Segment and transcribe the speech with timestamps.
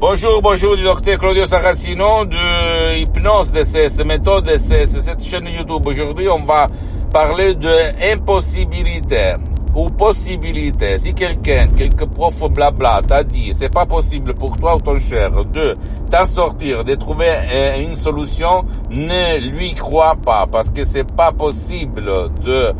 [0.00, 5.86] Bonjour, bonjour du docteur Claudio Saracino de Hypnose DCS, méthode DCS, cette chaîne YouTube.
[5.86, 6.68] Aujourd'hui, on va
[7.12, 7.70] parler de
[8.10, 9.34] impossibilité
[9.74, 10.96] ou possibilité.
[10.96, 15.32] Si quelqu'un, quelque prof blabla t'a dit c'est pas possible pour toi ou ton cher
[15.44, 15.74] de
[16.10, 17.34] t'en sortir, de trouver
[17.78, 22.10] une solution, ne lui crois pas parce que c'est pas possible
[22.42, 22.72] de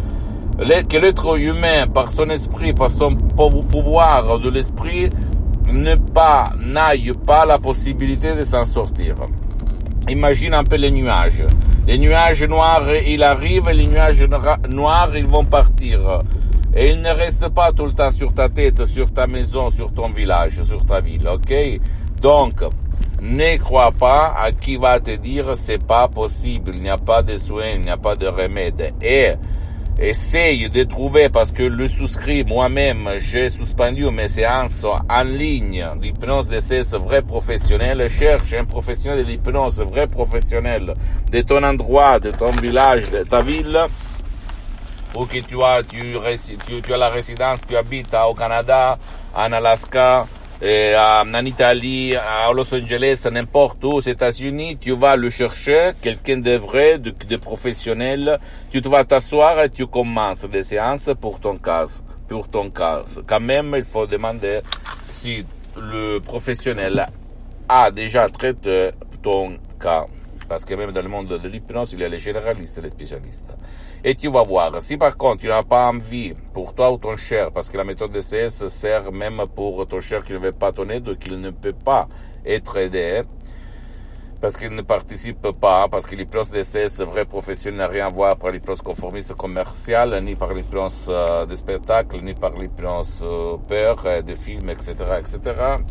[0.89, 5.11] que l'être humain, par son esprit, par son pouvoir de l'esprit,
[5.73, 9.15] ne pas, n'aille pas la possibilité de s'en sortir.
[10.09, 11.45] Imagine un peu les nuages.
[11.87, 14.25] Les nuages noirs, ils arrivent, les nuages
[14.69, 16.21] noirs, ils vont partir.
[16.75, 19.93] Et ils ne restent pas tout le temps sur ta tête, sur ta maison, sur
[19.93, 21.53] ton village, sur ta ville, ok?
[22.21, 22.63] Donc,
[23.23, 27.23] ne crois pas à qui va te dire c'est pas possible, il n'y a pas
[27.23, 28.95] de soins, il n'y a pas de remède.
[29.03, 29.33] Et
[30.01, 36.49] essaye de trouver, parce que le souscrit, moi-même, j'ai suspendu mes séances en ligne d'hypnose
[36.49, 38.09] DCS vrai professionnel.
[38.09, 40.95] Cherche un professionnel de l'hypnose vrai professionnel
[41.31, 43.79] de ton endroit, de ton village, de ta ville,
[45.15, 48.99] ou que tu as, tu, as la résidence, tu habites au Canada,
[49.35, 50.27] en Alaska,
[50.63, 56.57] en Italie, à Los Angeles, n'importe où, aux États-Unis, tu vas le chercher, quelqu'un de
[56.57, 58.39] vrai, de, de, professionnel,
[58.71, 61.87] tu te vas t'asseoir et tu commences des séances pour ton cas,
[62.29, 63.03] pour ton cas.
[63.27, 64.61] Quand même, il faut demander
[65.11, 65.45] si
[65.77, 67.07] le professionnel
[67.69, 68.91] a déjà traité
[69.23, 70.05] ton cas.
[70.51, 73.57] Parce que même dans le monde de l'hypnose, il y a les généralistes les spécialistes.
[74.03, 77.17] Et tu vas voir, si par contre tu n'as pas envie pour toi ou ton
[77.17, 80.73] cher, parce que la méthode DCS sert même pour ton cher qui ne veut pas
[80.73, 82.09] ton aide, qu'il ne peut pas
[82.45, 83.23] être aidé,
[84.41, 88.37] parce qu'il ne participe pas, parce que l'hypnose DCS vrai professionnel n'a rien à voir
[88.37, 94.03] par l'hypnose conformiste commerciale, ni par l'hypnose euh, de spectacle, ni par l'hypnose euh, peur,
[94.05, 95.39] euh, de films, etc., etc.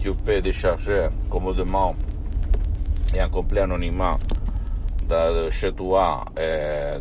[0.02, 1.96] Tu peux décharger commodément
[3.14, 4.18] et en complet anonymat
[5.50, 6.26] chez toi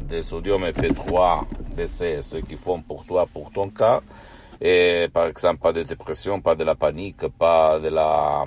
[0.01, 1.45] des sodium EP3
[1.77, 4.01] DCS qui font pour toi, pour ton cas.
[4.61, 8.43] Et par exemple, pas de dépression, pas de la panique, pas de la,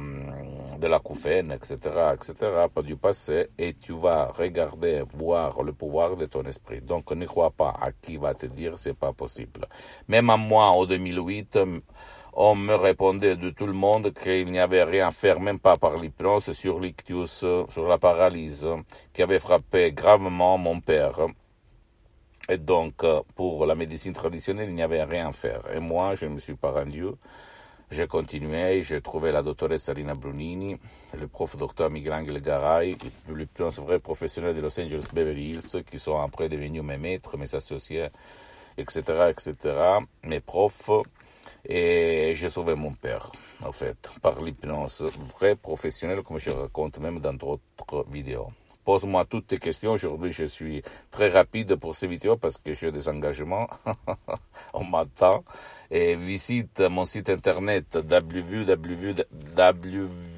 [0.79, 1.77] de la couffaine, etc.,
[2.13, 2.33] etc.,
[2.73, 3.49] pas du passé.
[3.57, 6.81] Et tu vas regarder, voir le pouvoir de ton esprit.
[6.81, 9.67] Donc, ne crois pas à qui va te dire c'est pas possible.
[10.07, 11.59] Même à moi, en 2008,
[12.33, 15.75] on me répondait de tout le monde qu'il n'y avait rien à faire, même pas
[15.75, 18.67] par l'hypnose, sur l'ictus, sur la paralyse,
[19.13, 21.27] qui avait frappé gravement mon père.
[22.49, 23.05] Et donc,
[23.35, 25.61] pour la médecine traditionnelle, il n'y avait rien à faire.
[25.73, 27.05] Et moi, je ne me suis pas rendu.
[27.91, 30.77] J'ai continué, j'ai trouvé la doctoresse Sarina Brunini,
[31.19, 32.95] le prof docteur Miguel Garay,
[33.27, 37.53] l'hypnose vrai professionnel de Los Angeles Beverly Hills, qui sont après devenus mes maîtres, mes
[37.53, 38.07] associés,
[38.77, 39.55] etc., etc.,
[40.23, 40.89] mes profs.
[41.65, 43.31] Et j'ai sauvé mon père,
[43.63, 45.03] en fait, par l'hypnose
[45.37, 48.49] vrai professionnelle, comme je raconte même dans d'autres vidéos.
[48.83, 49.91] Pose-moi toutes tes questions.
[49.91, 53.67] Aujourd'hui, je suis très rapide pour ces vidéos parce que j'ai des engagements.
[54.73, 55.43] On m'attend.
[55.91, 57.99] Et visite mon site internet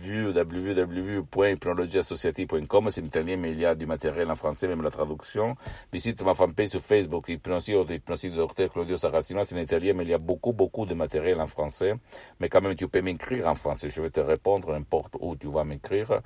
[0.04, 2.92] www.hypnologieassociative.com.
[2.92, 5.56] C'est en italien, mais il y a du matériel en français, même la traduction.
[5.92, 9.44] Visite ma fanpage sur Facebook, Hypnosie Hypnosie de Dr Claudio Saracino.
[9.44, 11.94] C'est en italien, mais il y a beaucoup, beaucoup de matériel en français.
[12.40, 13.90] Mais quand même, tu peux m'écrire en français.
[13.90, 16.22] Je vais te répondre n'importe où tu vas m'écrire.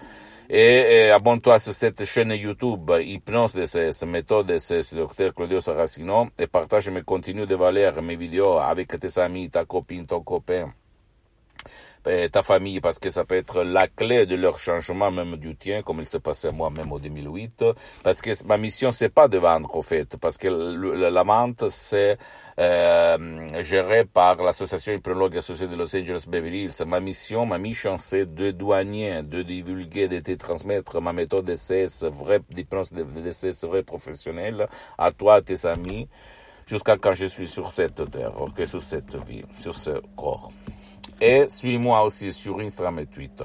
[0.50, 6.48] Et, et abonne-toi sur cette chaîne YouTube Hypnose DCS, méthode DCS, Dr Claudio Saracino, et
[6.48, 10.72] partage mes contenus de valeur, mes vidéos avec tes amis, ta copine, ton copain,
[12.04, 15.82] ta famille, parce que ça peut être la clé de leur changement, même du tien,
[15.82, 17.66] comme il s'est passé moi-même en 2008.
[18.04, 22.18] Parce que ma mission, c'est pas de vendre, au fait, parce que la vente, c'est
[22.60, 26.86] euh, géré par l'association hypnologue associée de Los Angeles Beverly Hills.
[26.88, 32.06] Ma mission, ma mission, c'est de douanier, de divulguer, de te transmettre ma méthode DCS,
[32.06, 34.68] vraie d'hypnose de DCS, vrai professionnel,
[34.98, 36.08] à toi, à tes amis,
[36.66, 40.52] jusqu'à quand je suis sur cette terre, ok, sur cette vie, sur ce corps.
[41.20, 43.44] Et suis-moi aussi sur Instagram et Twitter.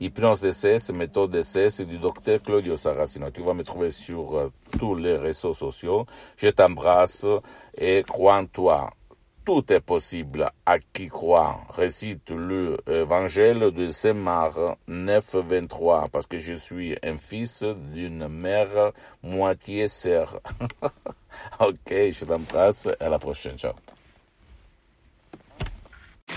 [0.00, 3.30] Hypnose DCS, méthode DCS du docteur Claudio Saracino.
[3.30, 6.04] Tu vas me trouver sur euh, tous les réseaux sociaux.
[6.36, 7.26] Je t'embrasse
[7.78, 8.90] et crois en toi.
[9.46, 11.60] tout est possible à qui croit.
[11.74, 14.58] Récite le évangile de Saint Marc
[14.88, 18.92] 9, 23, parce que je suis un fils d'une mère
[19.22, 20.40] moitié sœur.
[21.60, 22.88] ok, je t'embrasse.
[23.00, 23.56] À la prochaine.
[23.56, 23.72] Ciao.